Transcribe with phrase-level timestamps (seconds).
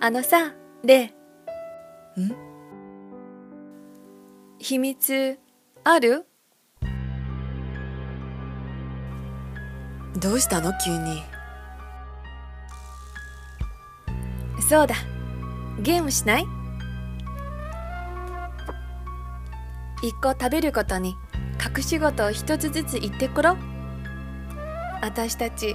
[0.00, 0.54] あのさ、
[0.84, 1.12] レ
[2.16, 2.20] イ。
[2.20, 2.32] ん？
[4.60, 5.40] 秘密、
[5.82, 6.24] ある？
[10.16, 10.72] どうしたの？
[10.84, 11.24] 急に。
[14.68, 14.94] そうだ。
[15.80, 16.46] ゲームしない？
[20.04, 21.16] 一個食べることに
[21.76, 23.56] 隠し事を一つずつ言ってくろ。
[25.02, 25.74] 私たち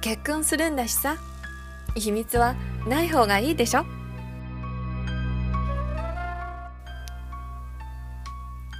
[0.00, 1.16] 結婚するんだしさ
[1.94, 2.54] 秘密は
[2.86, 3.84] ない方がいいでしょ？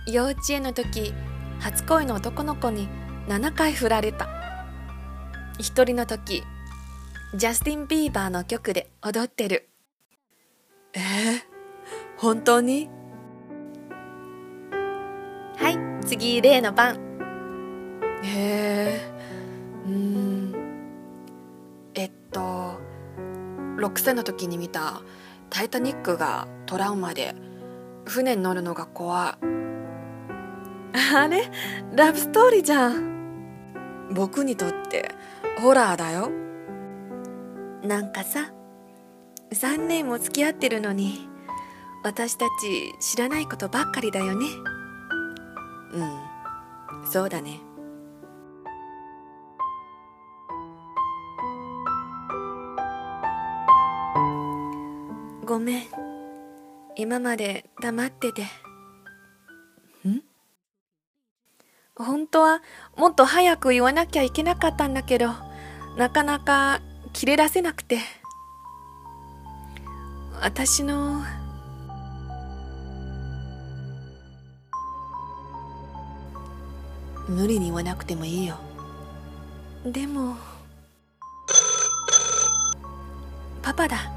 [0.06, 1.14] 幼稚園の時
[1.60, 2.88] 初恋の男の子に
[3.28, 4.28] 7回振られた。
[5.58, 6.42] 一人の時
[7.34, 9.68] ジャスティン・ビーバーの曲で踊ってる。
[10.92, 11.02] えー、
[12.18, 12.90] 本当に？
[15.56, 16.96] はい次例の番。
[18.22, 18.93] へえうー
[23.84, 25.02] 6歳の時に見た
[25.50, 27.34] 「タイタニック」がトラウマで
[28.06, 29.44] 船に乗るのが怖い。
[31.14, 31.50] あれ？
[31.94, 34.08] ラブストーリーじゃん。
[34.14, 35.14] 僕にとって
[35.60, 36.30] ホラーだよ。
[37.82, 38.52] なんかさ
[39.52, 41.28] 3年も付き合ってるのに
[42.02, 44.46] 私たち知らないことばっかりだよね。
[45.92, 47.10] うん。
[47.10, 47.60] そうだね
[55.44, 55.82] ごめん。
[56.96, 58.44] 今まで黙ってて。
[60.08, 60.22] ん？
[61.94, 62.62] 本当は
[62.96, 65.28] もっと早く言わなきゃいけなかったんだけど
[65.96, 66.80] なかなか
[67.12, 67.98] 切れ出せなくて。
[70.40, 71.22] 私の。
[77.28, 78.56] 無理に言わなくてもいいよ。
[79.84, 80.36] でも。
[83.62, 84.10] パパだ。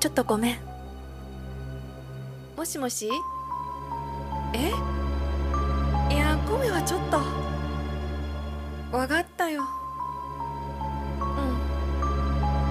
[0.00, 0.73] ちょっとごめん
[2.56, 3.10] もしもし？
[4.54, 4.70] え？
[6.14, 7.18] いや声はちょっと。
[8.96, 9.64] わかったよ。
[11.20, 11.24] う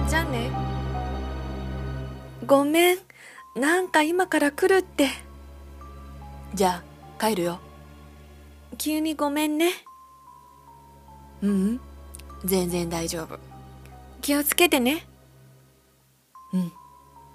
[0.06, 0.08] ん。
[0.08, 0.50] じゃあね。
[2.46, 2.98] ごめん。
[3.54, 5.08] なんか今から来るって。
[6.54, 6.82] じゃ
[7.18, 7.58] あ帰るよ。
[8.78, 9.70] 急にごめんね。
[11.42, 11.80] ううん？
[12.44, 13.38] 全然大丈夫。
[14.22, 15.06] 気をつけてね。
[16.54, 16.72] うん。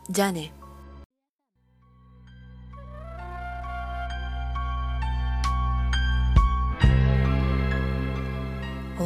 [0.09, 0.51] じゃあね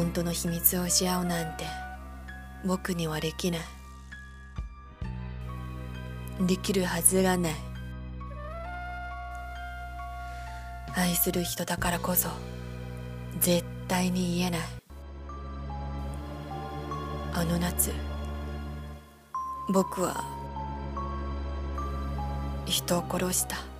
[0.03, 1.63] 本当の秘密をし合うなんて
[2.65, 3.61] 僕にはできない。
[6.45, 7.53] できるはずがない。
[10.93, 12.27] 愛する人だからこそ
[13.39, 14.61] 絶対に言えない。
[17.33, 17.93] あの夏
[19.69, 20.21] 僕は
[22.65, 23.72] 人を殺した。